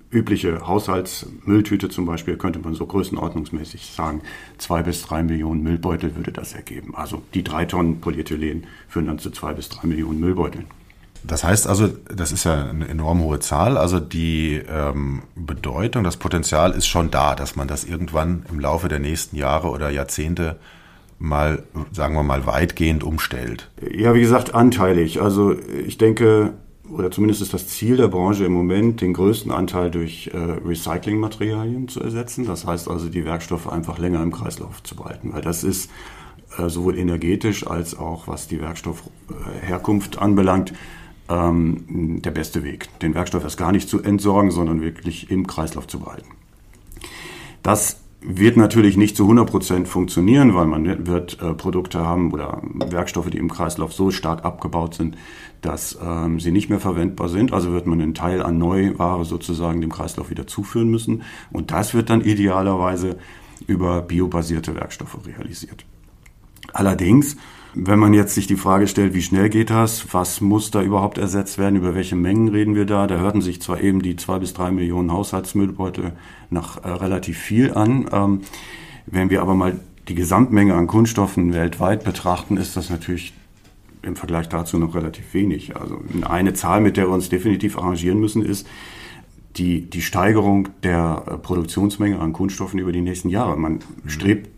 übliche 0.10 0.66
Haushaltsmülltüte 0.66 1.90
zum 1.90 2.08
Beispiel, 2.08 2.36
könnte 2.36 2.58
man 2.58 2.74
so 2.74 2.88
größenordnungsmäßig 2.88 3.92
sagen, 3.96 4.22
zwei 4.58 4.82
bis 4.82 5.04
drei 5.04 5.22
Millionen 5.22 5.62
Müllbeutel 5.62 6.16
würde 6.16 6.32
das 6.32 6.54
ergeben. 6.54 6.96
Also 6.96 7.22
die 7.36 7.44
drei 7.44 7.66
Tonnen 7.66 8.02
Polyethylen 8.02 8.66
führen 8.88 9.06
dann 9.06 9.20
zu 9.20 9.30
zwei 9.30 9.54
bis 9.54 9.70
drei 9.70 9.88
Millionen 9.88 10.20
Müllbeuteln. 10.20 10.66
Das 11.24 11.44
heißt 11.44 11.68
also, 11.68 11.90
das 12.14 12.32
ist 12.32 12.46
ja 12.46 12.66
eine 12.66 12.88
enorm 12.88 13.22
hohe 13.22 13.40
Zahl. 13.40 13.78
Also 13.78 14.00
die 14.00 14.62
ähm, 14.68 15.24
Bedeutung, 15.36 16.04
das 16.04 16.18
Potenzial 16.18 16.72
ist 16.72 16.88
schon 16.88 17.12
da, 17.12 17.36
dass 17.36 17.56
man 17.56 17.68
das 17.68 17.84
irgendwann 17.84 18.46
im 18.50 18.60
Laufe 18.60 18.88
der 18.88 19.00
nächsten 19.00 19.36
Jahre 19.36 19.70
oder 19.70 19.90
Jahrzehnte 19.90 20.58
mal, 21.20 21.64
sagen 21.92 22.16
wir 22.16 22.24
mal, 22.24 22.48
weitgehend 22.48 23.04
umstellt? 23.04 23.70
Ja, 23.96 24.16
wie 24.16 24.22
gesagt, 24.22 24.56
anteilig. 24.56 25.22
Also 25.22 25.56
ich 25.86 25.98
denke, 26.00 26.54
oder 26.90 27.12
zumindest 27.12 27.42
ist 27.42 27.54
das 27.54 27.68
Ziel 27.68 27.98
der 27.98 28.08
Branche 28.08 28.46
im 28.46 28.54
Moment, 28.54 29.02
den 29.02 29.14
größten 29.14 29.52
Anteil 29.52 29.92
durch 29.92 30.32
äh, 30.34 30.38
Recyclingmaterialien 30.38 31.88
zu 31.88 32.02
ersetzen. 32.02 32.46
Das 32.46 32.66
heißt 32.66 32.90
also, 32.90 33.10
die 33.10 33.26
Werkstoffe 33.26 33.72
einfach 33.72 34.00
länger 34.00 34.22
im 34.24 34.32
Kreislauf 34.32 34.82
zu 34.84 34.96
behalten, 34.96 35.32
weil 35.34 35.42
das 35.42 35.64
ist 35.64 35.92
äh, 36.58 36.68
sowohl 36.68 36.98
energetisch 36.98 37.66
als 37.68 37.98
auch 37.98 38.28
was 38.28 38.48
die 38.48 38.60
Werkstoffherkunft 38.60 40.18
anbelangt, 40.20 40.74
ähm, 41.32 42.22
der 42.22 42.32
beste 42.32 42.64
Weg. 42.64 42.88
Den 43.00 43.16
Werkstoff 43.16 43.44
erst 43.44 43.58
gar 43.58 43.72
nicht 43.72 43.88
zu 43.88 44.02
entsorgen, 44.02 44.52
sondern 44.52 44.82
wirklich 44.82 45.32
im 45.32 45.48
Kreislauf 45.48 45.88
zu 45.88 46.00
behalten. 46.00 46.30
Das 47.64 47.98
wird 48.22 48.56
natürlich 48.56 48.98
nicht 48.98 49.18
zu 49.18 49.24
100 49.24 49.50
Prozent 49.50 49.88
funktionieren, 49.88 50.54
weil 50.54 50.68
man 50.68 51.08
wird 51.08 51.42
äh, 51.42 51.54
Produkte 51.54 52.00
haben 52.00 52.32
oder 52.32 52.62
Werkstoffe, 52.64 53.32
die 53.32 53.38
im 53.38 53.50
Kreislauf 53.50 53.94
so 53.94 54.12
stark 54.12 54.46
abgebaut 54.46 54.94
sind, 54.94 55.18
dass 55.62 55.98
ähm, 56.04 56.40
sie 56.40 56.52
nicht 56.52 56.70
mehr 56.70 56.80
verwendbar 56.80 57.30
sind. 57.30 57.52
Also 57.52 57.72
wird 57.72 57.88
man 57.88 58.00
einen 58.00 58.14
Teil 58.14 58.44
an 58.44 58.58
Neuware 58.58 59.26
sozusagen 59.26 59.82
dem 59.82 59.92
Kreislauf 59.92 60.30
wieder 60.30 60.46
zuführen 60.46 60.90
müssen. 60.90 61.24
Und 61.52 61.72
das 61.72 61.94
wird 61.94 62.10
dann 62.10 62.22
idealerweise 62.22 63.18
über 63.66 64.02
biobasierte 64.02 64.76
Werkstoffe 64.76 65.18
realisiert. 65.26 65.86
Allerdings 66.74 67.38
wenn 67.74 68.00
man 68.00 68.14
jetzt 68.14 68.36
sich 68.36 68.48
die 68.48 68.58
Frage 68.58 68.88
stellt, 68.88 69.14
wie 69.14 69.22
schnell 69.22 69.50
geht 69.50 69.70
das, 69.70 70.14
was 70.14 70.42
muss 70.42 70.72
da 70.72 70.82
überhaupt 70.82 71.18
ersetzt 71.18 71.58
werden, 71.58 71.78
über 71.78 71.96
welche 71.96 72.16
Mengen 72.16 72.50
reden 72.50 72.76
wir 72.76 72.86
da, 72.86 73.08
da 73.08 73.18
hörten 73.18 73.42
sich 73.42 73.62
zwar 73.62 73.82
eben 73.82 74.02
die 74.02 74.18
zwei 74.18 74.40
bis 74.40 74.54
drei 74.54 74.72
Millionen 74.72 75.12
Haushaltsmüllbeutel 75.12 76.14
nach 76.50 76.84
äh, 76.84 76.90
relativ 76.90 77.38
viel 77.38 77.74
an. 77.74 78.10
Ähm, 78.12 78.42
wenn 79.06 79.30
wir 79.30 79.42
aber 79.42 79.56
mal 79.56 79.80
die 80.08 80.16
Gesamtmenge 80.16 80.76
an 80.76 80.88
Kunststoffen 80.88 81.54
weltweit 81.54 82.04
betrachten, 82.04 82.58
ist 82.58 82.76
das 82.76 82.90
natürlich 82.90 83.34
im 84.02 84.16
Vergleich 84.16 84.50
dazu 84.50 84.78
noch 84.78 84.96
relativ 84.96 85.34
wenig. 85.34 85.78
Also 85.78 86.02
eine 86.24 86.54
Zahl, 86.54 86.82
mit 86.82 86.98
der 86.98 87.08
wir 87.08 87.14
uns 87.14 87.30
definitiv 87.30 87.78
arrangieren 87.78 88.20
müssen, 88.20 88.44
ist 88.44 88.68
die, 89.58 89.90
die 89.90 90.02
Steigerung 90.02 90.70
der 90.84 91.24
äh, 91.26 91.38
Produktionsmenge 91.38 92.20
an 92.20 92.34
Kunststoffen 92.34 92.80
über 92.80 92.92
die 92.92 93.02
nächsten 93.02 93.30
Jahre. 93.30 93.58
Man 93.58 93.80
strebt 94.08 94.50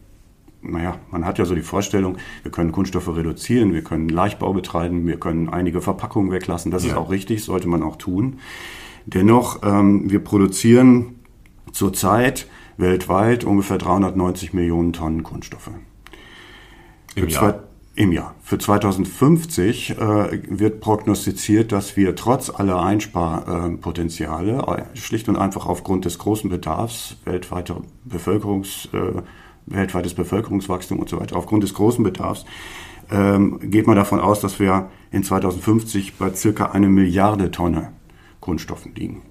naja, 0.63 0.97
man 1.11 1.25
hat 1.25 1.39
ja 1.39 1.45
so 1.45 1.55
die 1.55 1.61
Vorstellung, 1.61 2.17
wir 2.41 2.51
können 2.51 2.71
Kunststoffe 2.71 3.15
reduzieren, 3.15 3.73
wir 3.73 3.83
können 3.83 4.09
Leichtbau 4.09 4.53
betreiben, 4.53 5.05
wir 5.05 5.19
können 5.19 5.49
einige 5.49 5.81
Verpackungen 5.81 6.31
weglassen. 6.31 6.71
Das 6.71 6.83
ja. 6.83 6.91
ist 6.91 6.97
auch 6.97 7.11
richtig, 7.11 7.43
sollte 7.43 7.67
man 7.67 7.83
auch 7.83 7.97
tun. 7.97 8.39
Dennoch, 9.05 9.61
ähm, 9.63 10.09
wir 10.09 10.23
produzieren 10.23 11.15
zurzeit 11.71 12.47
weltweit 12.77 13.43
ungefähr 13.43 13.77
390 13.77 14.53
Millionen 14.53 14.93
Tonnen 14.93 15.23
Kunststoffe. 15.23 15.71
Im 17.15 17.27
Jahr? 17.27 17.63
Im 17.95 18.11
Jahr. 18.11 18.33
Für 18.41 18.57
2050 18.57 19.91
äh, 19.91 20.39
wird 20.49 20.79
prognostiziert, 20.79 21.71
dass 21.71 21.95
wir 21.95 22.15
trotz 22.15 22.49
aller 22.49 22.81
Einsparpotenziale, 22.81 24.87
äh, 24.93 24.97
schlicht 24.97 25.29
und 25.29 25.35
einfach 25.35 25.67
aufgrund 25.67 26.05
des 26.05 26.17
großen 26.17 26.49
Bedarfs, 26.49 27.17
weltweiter 27.25 27.81
Bevölkerungs, 28.03 28.89
äh, 28.93 29.21
weltweites 29.65 30.13
Bevölkerungswachstum 30.13 30.99
und 30.99 31.09
so 31.09 31.19
weiter, 31.19 31.35
aufgrund 31.35 31.63
des 31.63 31.73
großen 31.73 32.03
Bedarfs, 32.03 32.45
ähm, 33.11 33.59
geht 33.63 33.87
man 33.87 33.95
davon 33.95 34.19
aus, 34.19 34.39
dass 34.39 34.59
wir 34.59 34.89
in 35.11 35.23
2050 35.23 36.15
bei 36.15 36.33
circa 36.33 36.71
eine 36.71 36.89
Milliarde 36.89 37.51
Tonne 37.51 37.93
Kunststoffen 38.39 38.93
liegen. 38.95 39.21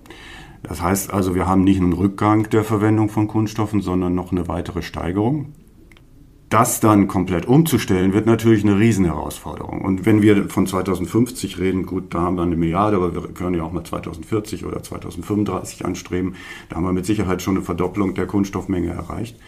Das 0.62 0.80
heißt 0.80 1.12
also, 1.12 1.34
wir 1.34 1.46
haben 1.46 1.64
nicht 1.64 1.80
einen 1.80 1.92
Rückgang 1.92 2.48
der 2.50 2.64
Verwendung 2.64 3.08
von 3.08 3.26
Kunststoffen, 3.26 3.80
sondern 3.80 4.14
noch 4.14 4.30
eine 4.30 4.48
weitere 4.48 4.82
Steigerung. 4.82 5.52
Das 6.48 6.80
dann 6.80 7.08
komplett 7.08 7.46
umzustellen, 7.46 8.12
wird 8.12 8.26
natürlich 8.26 8.62
eine 8.62 8.78
Riesenherausforderung. 8.78 9.80
Und 9.80 10.04
wenn 10.04 10.20
wir 10.20 10.50
von 10.50 10.66
2050 10.66 11.58
reden, 11.58 11.86
gut, 11.86 12.14
da 12.14 12.20
haben 12.20 12.36
wir 12.36 12.42
eine 12.42 12.56
Milliarde, 12.56 12.96
aber 12.96 13.14
wir 13.14 13.22
können 13.32 13.56
ja 13.56 13.62
auch 13.62 13.72
mal 13.72 13.84
2040 13.84 14.66
oder 14.66 14.82
2035 14.82 15.84
anstreben. 15.86 16.34
Da 16.68 16.76
haben 16.76 16.84
wir 16.84 16.92
mit 16.92 17.06
Sicherheit 17.06 17.40
schon 17.40 17.56
eine 17.56 17.64
Verdopplung 17.64 18.14
der 18.14 18.26
Kunststoffmenge 18.26 18.90
erreicht. 18.90 19.38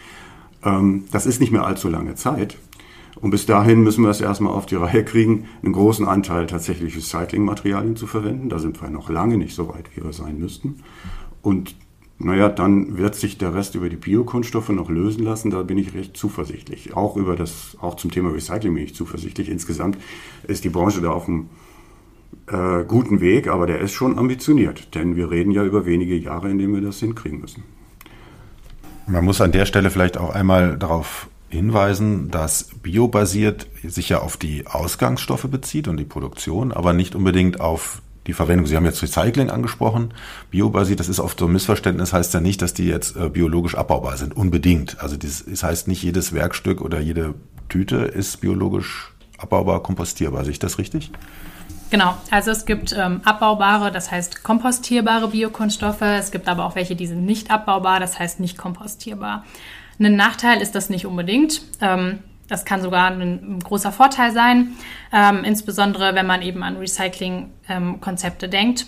Ähm, 0.65 1.05
das 1.11 1.25
ist 1.25 1.39
nicht 1.39 1.51
mehr 1.51 1.65
allzu 1.65 1.87
lange 1.87 2.15
Zeit. 2.15 2.57
Und 3.21 3.31
bis 3.31 3.45
dahin 3.45 3.81
müssen 3.81 4.03
wir 4.03 4.09
es 4.09 4.19
erstmal 4.19 4.53
auf 4.53 4.65
die 4.65 4.75
Reihe 4.75 5.05
kriegen, 5.05 5.45
einen 5.63 5.73
großen 5.73 6.05
Anteil 6.05 6.47
tatsächlich 6.47 6.97
Recyclingmaterialien 6.97 7.95
zu 7.95 8.07
verwenden. 8.07 8.49
Da 8.49 8.59
sind 8.59 8.81
wir 8.81 8.89
noch 8.89 9.09
lange 9.09 9.37
nicht 9.37 9.55
so 9.55 9.69
weit, 9.69 9.89
wie 9.95 10.03
wir 10.03 10.11
sein 10.11 10.37
müssten. 10.37 10.79
Und 11.41 11.75
naja, 12.17 12.49
dann 12.49 12.97
wird 12.97 13.15
sich 13.15 13.37
der 13.37 13.53
Rest 13.53 13.75
über 13.75 13.89
die 13.89 13.97
Biokunststoffe 13.97 14.69
noch 14.69 14.89
lösen 14.89 15.23
lassen. 15.23 15.49
Da 15.49 15.63
bin 15.63 15.77
ich 15.77 15.93
recht 15.93 16.15
zuversichtlich. 16.15 16.95
Auch 16.95 17.17
über 17.17 17.35
das, 17.35 17.77
auch 17.81 17.95
zum 17.95 18.11
Thema 18.11 18.31
Recycling 18.31 18.73
bin 18.73 18.83
ich 18.83 18.95
zuversichtlich. 18.95 19.49
Insgesamt 19.49 19.97
ist 20.47 20.63
die 20.63 20.69
Branche 20.69 21.01
da 21.01 21.11
auf 21.11 21.27
einem 21.27 21.49
äh, 22.47 22.83
guten 22.85 23.21
Weg, 23.21 23.47
aber 23.47 23.65
der 23.67 23.79
ist 23.79 23.93
schon 23.93 24.17
ambitioniert. 24.17 24.93
Denn 24.95 25.15
wir 25.15 25.29
reden 25.29 25.51
ja 25.51 25.65
über 25.65 25.85
wenige 25.85 26.15
Jahre, 26.15 26.49
in 26.49 26.57
denen 26.57 26.73
wir 26.73 26.81
das 26.81 26.99
hinkriegen 26.99 27.41
müssen. 27.41 27.63
Man 29.07 29.23
muss 29.23 29.41
an 29.41 29.51
der 29.51 29.65
Stelle 29.65 29.91
vielleicht 29.91 30.17
auch 30.17 30.33
einmal 30.33 30.77
darauf 30.77 31.27
hinweisen, 31.49 32.31
dass 32.31 32.69
biobasiert 32.81 33.67
sich 33.83 34.09
ja 34.09 34.19
auf 34.19 34.35
die 34.37 34.65
Ausgangsstoffe 34.67 35.47
bezieht 35.49 35.87
und 35.87 35.97
die 35.97 36.05
Produktion, 36.05 36.71
aber 36.71 36.93
nicht 36.93 37.15
unbedingt 37.15 37.61
auf 37.61 38.01
die 38.27 38.33
Verwendung. 38.33 38.65
Sie 38.65 38.75
haben 38.75 38.85
jetzt 38.85 39.01
Recycling 39.03 39.51
angesprochen. 39.51 40.13
Biobasiert, 40.49 40.99
das 40.99 41.09
ist 41.09 41.19
oft 41.19 41.39
so 41.39 41.45
ein 41.45 41.51
Missverständnis, 41.51 42.13
heißt 42.13 42.33
ja 42.33 42.41
nicht, 42.41 42.61
dass 42.61 42.73
die 42.73 42.85
jetzt 42.85 43.15
äh, 43.15 43.29
biologisch 43.29 43.75
abbaubar 43.75 44.17
sind. 44.17 44.35
Unbedingt. 44.35 44.99
Also 45.01 45.15
das, 45.15 45.45
das 45.47 45.63
heißt 45.63 45.87
nicht 45.87 46.01
jedes 46.01 46.33
Werkstück 46.33 46.81
oder 46.81 46.99
jede 46.99 47.35
Tüte 47.69 47.97
ist 47.97 48.41
biologisch 48.41 49.13
abbaubar, 49.37 49.83
kompostierbar. 49.83 50.43
Sehe 50.43 50.53
ich 50.53 50.59
das 50.59 50.79
richtig? 50.79 51.11
Genau, 51.91 52.15
also 52.31 52.51
es 52.51 52.65
gibt 52.65 52.93
ähm, 52.97 53.21
abbaubare, 53.23 53.91
das 53.91 54.11
heißt 54.11 54.43
kompostierbare 54.43 55.27
Biokunststoffe. 55.27 56.01
Es 56.01 56.31
gibt 56.31 56.47
aber 56.47 56.65
auch 56.65 56.75
welche, 56.75 56.95
die 56.95 57.07
sind 57.07 57.25
nicht 57.25 57.51
abbaubar, 57.51 57.99
das 57.99 58.17
heißt 58.19 58.39
nicht 58.39 58.57
kompostierbar. 58.57 59.45
Ein 59.99 60.15
Nachteil 60.15 60.61
ist 60.61 60.75
das 60.75 60.89
nicht 60.89 61.05
unbedingt. 61.05 61.61
Ähm, 61.81 62.19
das 62.47 62.65
kann 62.65 62.81
sogar 62.81 63.11
ein, 63.11 63.59
großer 63.63 63.91
Vorteil 63.91 64.31
sein, 64.31 64.73
ähm, 65.11 65.43
insbesondere 65.43 66.13
wenn 66.15 66.27
man 66.27 66.41
eben 66.41 66.63
an 66.63 66.77
Recycling-Konzepte 66.77 68.45
ähm, 68.45 68.51
denkt. 68.51 68.85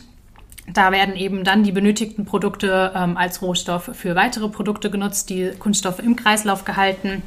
Da 0.72 0.92
werden 0.92 1.16
eben 1.16 1.44
dann 1.44 1.64
die 1.64 1.72
benötigten 1.72 2.26
Produkte 2.26 2.92
ähm, 2.94 3.16
als 3.16 3.42
Rohstoff 3.42 3.90
für 3.94 4.16
weitere 4.16 4.50
Produkte 4.50 4.92
genutzt, 4.92 5.30
die 5.30 5.52
Kunststoffe 5.58 6.00
im 6.00 6.16
Kreislauf 6.16 6.66
gehalten 6.66 7.24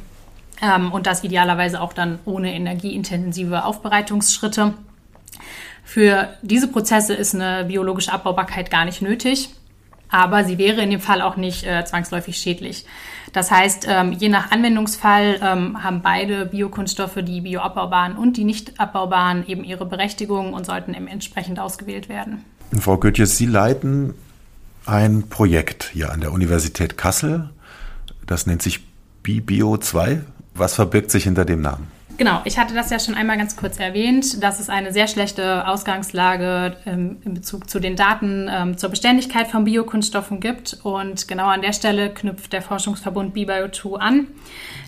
ähm, 0.61 0.91
und 0.91 1.07
das 1.07 1.23
idealerweise 1.23 1.81
auch 1.81 1.93
dann 1.93 2.19
ohne 2.25 2.53
energieintensive 2.53 3.65
Aufbereitungsschritte. 3.65 4.75
Für 5.83 6.29
diese 6.41 6.67
Prozesse 6.67 7.13
ist 7.13 7.35
eine 7.35 7.65
biologische 7.65 8.13
Abbaubarkeit 8.13 8.71
gar 8.71 8.85
nicht 8.85 9.01
nötig 9.01 9.49
aber 10.11 10.43
sie 10.43 10.57
wäre 10.57 10.81
in 10.81 10.91
dem 10.91 10.99
Fall 10.99 11.21
auch 11.21 11.37
nicht 11.37 11.65
äh, 11.65 11.83
zwangsläufig 11.85 12.37
schädlich. 12.37 12.85
Das 13.31 13.49
heißt, 13.49 13.87
ähm, 13.89 14.11
je 14.11 14.27
nach 14.27 14.51
Anwendungsfall 14.51 15.39
ähm, 15.41 15.81
haben 15.83 16.01
beide 16.01 16.45
Biokunststoffe, 16.45 17.17
die 17.23 17.41
bioabbaubaren 17.41 18.17
und 18.17 18.35
die 18.35 18.43
nicht 18.43 18.79
abbaubaren, 18.79 19.47
eben 19.47 19.63
ihre 19.63 19.85
Berechtigung 19.85 20.53
und 20.53 20.65
sollten 20.65 20.93
entsprechend 20.93 21.59
ausgewählt 21.59 22.09
werden. 22.09 22.43
Frau 22.77 22.97
Goetjes, 22.97 23.37
Sie 23.37 23.45
leiten 23.45 24.13
ein 24.85 25.29
Projekt 25.29 25.91
hier 25.93 26.11
an 26.11 26.19
der 26.19 26.33
Universität 26.33 26.97
Kassel. 26.97 27.49
Das 28.27 28.45
nennt 28.45 28.61
sich 28.61 28.81
BiBio 29.23 29.77
2. 29.77 30.21
Was 30.55 30.75
verbirgt 30.75 31.11
sich 31.11 31.23
hinter 31.23 31.45
dem 31.45 31.61
Namen? 31.61 31.87
Genau, 32.21 32.41
ich 32.45 32.59
hatte 32.59 32.75
das 32.75 32.91
ja 32.91 32.99
schon 32.99 33.15
einmal 33.15 33.35
ganz 33.35 33.55
kurz 33.55 33.79
erwähnt, 33.79 34.43
dass 34.43 34.59
es 34.59 34.69
eine 34.69 34.93
sehr 34.93 35.07
schlechte 35.07 35.67
Ausgangslage 35.67 36.75
ähm, 36.85 37.17
in 37.25 37.33
Bezug 37.33 37.67
zu 37.67 37.79
den 37.79 37.95
Daten 37.95 38.47
ähm, 38.47 38.77
zur 38.77 38.91
Beständigkeit 38.91 39.47
von 39.47 39.63
Biokunststoffen 39.63 40.39
gibt. 40.39 40.77
Und 40.83 41.27
genau 41.27 41.47
an 41.47 41.63
der 41.63 41.73
Stelle 41.73 42.13
knüpft 42.13 42.53
der 42.53 42.61
Forschungsverbund 42.61 43.35
BBio2 43.35 43.97
an. 43.97 44.27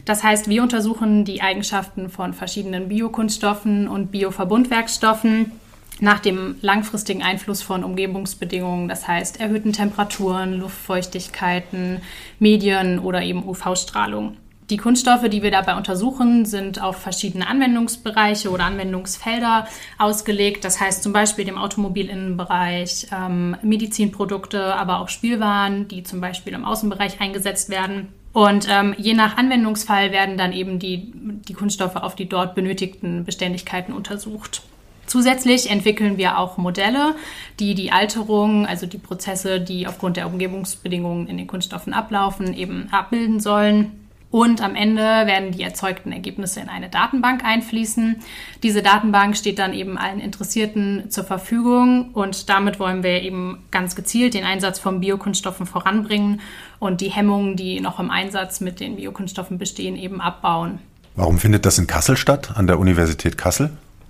Das 0.05 0.23
heißt, 0.23 0.47
wir 0.47 0.61
untersuchen 0.61 1.25
die 1.25 1.41
Eigenschaften 1.41 2.11
von 2.11 2.35
verschiedenen 2.35 2.87
Biokunststoffen 2.87 3.87
und 3.87 4.11
Bioverbundwerkstoffen 4.11 5.53
nach 6.01 6.19
dem 6.19 6.57
langfristigen 6.61 7.23
Einfluss 7.23 7.63
von 7.63 7.83
Umgebungsbedingungen, 7.83 8.87
das 8.87 9.07
heißt 9.07 9.39
erhöhten 9.39 9.73
Temperaturen, 9.73 10.53
Luftfeuchtigkeiten, 10.59 12.01
Medien 12.37 12.99
oder 12.99 13.23
eben 13.23 13.43
UV-Strahlung. 13.43 14.37
Die 14.73 14.77
Kunststoffe, 14.77 15.29
die 15.29 15.43
wir 15.43 15.51
dabei 15.51 15.75
untersuchen, 15.75 16.45
sind 16.45 16.81
auf 16.81 16.97
verschiedene 16.97 17.45
Anwendungsbereiche 17.45 18.49
oder 18.49 18.63
Anwendungsfelder 18.63 19.67
ausgelegt. 19.99 20.65
Das 20.65 20.81
heißt 20.81 21.03
zum 21.03 21.13
Beispiel 21.13 21.45
dem 21.45 21.59
Automobilinnenbereich, 21.59 23.05
ähm, 23.11 23.55
Medizinprodukte, 23.61 24.73
aber 24.73 24.99
auch 24.99 25.09
Spielwaren, 25.09 25.87
die 25.87 26.01
zum 26.01 26.21
Beispiel 26.21 26.53
im 26.53 26.65
Außenbereich 26.65 27.21
eingesetzt 27.21 27.69
werden. 27.69 28.07
Und 28.31 28.67
ähm, 28.67 28.95
je 28.97 29.13
nach 29.13 29.37
Anwendungsfall 29.37 30.11
werden 30.11 30.39
dann 30.39 30.53
eben 30.53 30.79
die, 30.79 31.13
die 31.13 31.53
Kunststoffe 31.53 31.97
auf 31.97 32.15
die 32.15 32.27
dort 32.27 32.55
benötigten 32.55 33.25
Beständigkeiten 33.25 33.93
untersucht. 33.93 34.63
Zusätzlich 35.05 35.69
entwickeln 35.69 36.17
wir 36.17 36.39
auch 36.39 36.57
Modelle, 36.57 37.13
die 37.59 37.75
die 37.75 37.91
Alterung, 37.91 38.65
also 38.65 38.87
die 38.87 38.97
Prozesse, 38.97 39.61
die 39.61 39.85
aufgrund 39.85 40.17
der 40.17 40.25
Umgebungsbedingungen 40.25 41.27
in 41.27 41.37
den 41.37 41.45
Kunststoffen 41.45 41.93
ablaufen, 41.93 42.55
eben 42.55 42.87
abbilden 42.91 43.39
sollen. 43.39 44.02
Und 44.33 44.63
am 44.63 44.73
Ende 44.73 45.03
werden 45.03 45.51
die 45.51 45.61
erzeugten 45.61 46.11
Ergebnisse 46.11 46.59
in 46.59 46.67
eine 46.67 46.89
Datenbank 46.89 47.45
einfließen. 47.45 48.15
Diese 48.63 48.81
Datenbank 48.81 49.37
steht 49.37 49.59
dann 49.59 49.73
eben 49.73 49.95
allen 49.95 50.19
Interessierten 50.19 51.11
zur 51.11 51.23
Verfügung 51.23 52.09
und 52.13 52.49
damit 52.49 52.79
wollen 52.79 53.03
wir 53.03 53.21
eben 53.21 53.63
ganz 53.69 53.95
gezielt 53.95 54.33
den 54.33 54.43
Einsatz 54.43 54.79
von 54.79 55.01
Biokunststoffen 55.01 55.67
voranbringen 55.67 56.41
und 56.79 57.01
die 57.01 57.11
Hemmungen, 57.11 57.57
die 57.57 57.79
noch 57.79 57.99
im 57.99 58.09
Einsatz 58.09 58.59
mit 58.59 58.79
den 58.79 58.95
Biokunststoffen 58.95 59.59
bestehen, 59.59 59.95
eben 59.95 60.19
abbauen. 60.19 60.79
Warum 61.15 61.37
findet 61.37 61.67
das 61.67 61.77
in 61.77 61.85
Kassel 61.85 62.17
statt, 62.17 62.53
an 62.55 62.65
der 62.65 62.79
Universität 62.79 63.37
Kassel? 63.37 63.69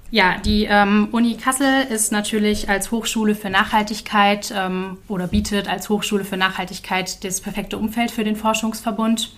Ja, 0.10 0.38
die 0.38 0.68
ähm, 0.70 1.10
Uni 1.12 1.36
Kassel 1.36 1.84
ist 1.90 2.14
natürlich 2.14 2.70
als 2.70 2.92
Hochschule 2.92 3.36
für 3.36 3.50
Nachhaltigkeit 3.50 4.54
ähm, 4.56 5.00
oder 5.10 5.28
bietet 5.28 5.68
als 5.68 5.90
Hochschule 5.90 6.24
für 6.24 6.38
Nachhaltigkeit 6.38 7.26
das 7.26 7.42
perfekte 7.42 7.78
Umfeld 7.78 8.10
für 8.10 8.24
den 8.24 8.38
Forschungsverbund. 8.38 9.34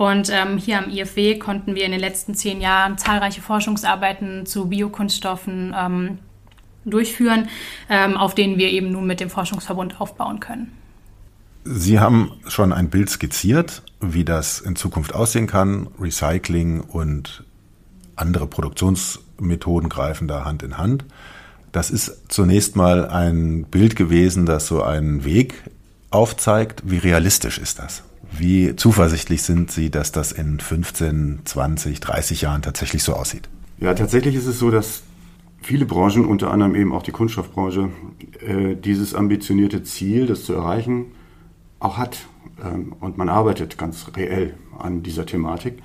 Und 0.00 0.30
ähm, 0.32 0.56
hier 0.56 0.78
am 0.78 0.88
IFW 0.88 1.38
konnten 1.38 1.74
wir 1.74 1.84
in 1.84 1.90
den 1.90 2.00
letzten 2.00 2.34
zehn 2.34 2.62
Jahren 2.62 2.96
zahlreiche 2.96 3.42
Forschungsarbeiten 3.42 4.46
zu 4.46 4.70
Biokunststoffen 4.70 5.74
ähm, 5.78 6.18
durchführen, 6.86 7.50
ähm, 7.90 8.16
auf 8.16 8.34
denen 8.34 8.56
wir 8.56 8.70
eben 8.70 8.92
nun 8.92 9.06
mit 9.06 9.20
dem 9.20 9.28
Forschungsverbund 9.28 10.00
aufbauen 10.00 10.40
können. 10.40 10.72
Sie 11.64 12.00
haben 12.00 12.32
schon 12.46 12.72
ein 12.72 12.88
Bild 12.88 13.10
skizziert, 13.10 13.82
wie 14.00 14.24
das 14.24 14.58
in 14.60 14.74
Zukunft 14.74 15.14
aussehen 15.14 15.46
kann. 15.46 15.88
Recycling 16.00 16.80
und 16.80 17.44
andere 18.16 18.46
Produktionsmethoden 18.46 19.90
greifen 19.90 20.28
da 20.28 20.46
Hand 20.46 20.62
in 20.62 20.78
Hand. 20.78 21.04
Das 21.72 21.90
ist 21.90 22.32
zunächst 22.32 22.74
mal 22.74 23.06
ein 23.06 23.64
Bild 23.64 23.96
gewesen, 23.96 24.46
das 24.46 24.66
so 24.66 24.82
einen 24.82 25.26
Weg 25.26 25.62
aufzeigt. 26.08 26.84
Wie 26.86 26.96
realistisch 26.96 27.58
ist 27.58 27.78
das? 27.80 28.02
Wie 28.32 28.76
zuversichtlich 28.76 29.42
sind 29.42 29.70
Sie, 29.70 29.90
dass 29.90 30.12
das 30.12 30.32
in 30.32 30.60
15, 30.60 31.40
20, 31.44 32.00
30 32.00 32.42
Jahren 32.42 32.62
tatsächlich 32.62 33.02
so 33.02 33.14
aussieht? 33.14 33.48
Ja, 33.78 33.94
tatsächlich 33.94 34.34
ist 34.34 34.46
es 34.46 34.58
so, 34.58 34.70
dass 34.70 35.02
viele 35.62 35.84
Branchen, 35.84 36.24
unter 36.24 36.50
anderem 36.50 36.74
eben 36.74 36.92
auch 36.92 37.02
die 37.02 37.12
Kunststoffbranche, 37.12 37.90
äh, 38.46 38.76
dieses 38.76 39.14
ambitionierte 39.14 39.82
Ziel, 39.82 40.26
das 40.26 40.44
zu 40.44 40.52
erreichen, 40.52 41.06
auch 41.78 41.96
hat. 41.96 42.18
Ähm, 42.62 42.94
und 43.00 43.18
man 43.18 43.28
arbeitet 43.28 43.78
ganz 43.78 44.06
reell 44.16 44.54
an 44.78 45.02
dieser 45.02 45.26
Thematik. 45.26 45.82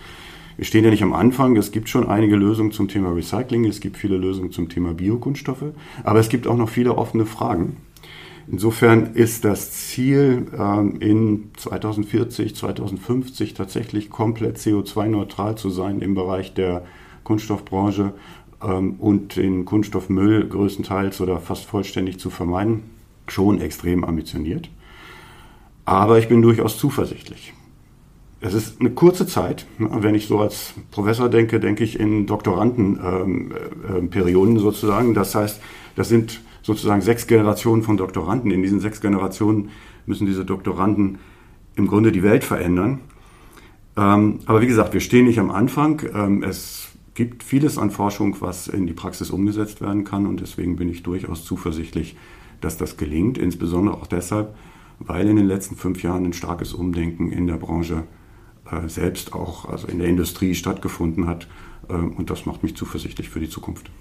Wir 0.57 0.65
stehen 0.65 0.85
ja 0.85 0.89
nicht 0.89 1.03
am 1.03 1.13
Anfang. 1.13 1.57
Es 1.57 1.71
gibt 1.71 1.89
schon 1.89 2.07
einige 2.07 2.35
Lösungen 2.37 2.71
zum 2.71 2.87
Thema 2.87 3.11
Recycling. 3.11 3.65
Es 3.65 3.81
gibt 3.81 3.97
viele 3.97 4.17
Lösungen 4.17 4.51
zum 4.51 4.69
Thema 4.69 4.93
Biokunststoffe. 4.93 5.73
Aber 6.03 6.19
es 6.19 6.29
gibt 6.29 6.47
auch 6.47 6.55
noch 6.55 6.69
viele 6.69 6.97
offene 6.97 7.25
Fragen. 7.25 7.77
Insofern 8.51 9.15
ist 9.15 9.43
das 9.43 9.71
Ziel, 9.71 10.45
ähm, 10.57 10.97
in 10.99 11.51
2040, 11.57 12.55
2050 12.55 13.55
tatsächlich 13.55 14.09
komplett 14.09 14.57
CO2-neutral 14.57 15.57
zu 15.57 15.69
sein 15.69 16.01
im 16.01 16.13
Bereich 16.13 16.53
der 16.53 16.85
Kunststoffbranche 17.23 18.13
ähm, 18.63 18.95
und 18.99 19.35
den 19.35 19.65
Kunststoffmüll 19.65 20.47
größtenteils 20.47 21.21
oder 21.21 21.39
fast 21.39 21.65
vollständig 21.65 22.19
zu 22.19 22.29
vermeiden, 22.29 22.83
schon 23.27 23.59
extrem 23.59 24.03
ambitioniert. 24.03 24.69
Aber 25.85 26.19
ich 26.19 26.27
bin 26.27 26.43
durchaus 26.43 26.77
zuversichtlich. 26.77 27.53
Es 28.41 28.53
ist 28.53 28.79
eine 28.79 28.91
kurze 28.91 29.25
Zeit. 29.25 29.65
Wenn 29.79 30.13
ich 30.13 30.27
so 30.27 30.37
als 30.39 30.75
Professor 30.91 31.29
denke, 31.29 31.59
denke 31.59 31.83
ich 31.83 31.99
in 31.99 32.27
Doktorandenperioden 32.27 34.53
ähm, 34.53 34.57
äh, 34.57 34.59
sozusagen. 34.59 35.15
Das 35.15 35.33
heißt, 35.33 35.59
das 35.95 36.09
sind 36.09 36.41
sozusagen 36.65 37.01
sechs 37.01 37.27
Generationen 37.27 37.83
von 37.83 37.95
Doktoranden. 37.95 38.49
In 38.49 38.63
diesen 38.63 38.79
sechs 38.79 38.99
Generationen 38.99 39.69
müssen 40.07 40.25
diese 40.25 40.43
Doktoranden 40.43 41.19
im 41.75 41.85
Grunde 41.85 42.11
die 42.11 42.23
Welt 42.23 42.43
verändern. 42.43 43.01
Ähm, 43.95 44.39
aber 44.47 44.61
wie 44.61 44.67
gesagt, 44.67 44.93
wir 44.93 44.99
stehen 44.99 45.25
nicht 45.25 45.39
am 45.39 45.51
Anfang. 45.51 46.01
Ähm, 46.11 46.41
es 46.41 46.87
gibt 47.13 47.43
vieles 47.43 47.77
an 47.77 47.91
Forschung, 47.91 48.37
was 48.39 48.67
in 48.67 48.87
die 48.87 48.93
Praxis 48.93 49.29
umgesetzt 49.29 49.79
werden 49.79 50.05
kann 50.05 50.25
und 50.25 50.41
deswegen 50.41 50.75
bin 50.75 50.89
ich 50.89 51.03
durchaus 51.03 51.45
zuversichtlich, 51.45 52.17
dass 52.61 52.77
das 52.77 52.97
gelingt, 52.97 53.37
insbesondere 53.37 53.95
auch 53.95 54.07
deshalb, 54.07 54.55
weil 54.97 55.29
in 55.29 55.35
den 55.35 55.47
letzten 55.47 55.75
fünf 55.75 56.01
Jahren 56.01 56.25
ein 56.25 56.33
starkes 56.33 56.73
Umdenken 56.73 57.31
in 57.31 57.45
der 57.45 57.57
Branche 57.57 58.05
äh, 58.71 58.89
selbst 58.89 59.33
auch, 59.33 59.65
also 59.69 59.87
in 59.87 59.99
der 59.99 60.07
Industrie 60.07 60.55
stattgefunden 60.55 61.27
hat 61.27 61.47
äh, 61.89 61.93
und 61.93 62.31
das 62.31 62.47
macht 62.47 62.63
mich 62.63 62.75
zuversichtlich 62.75 63.29
für 63.29 63.39
die 63.39 63.49
Zukunft. 63.49 63.91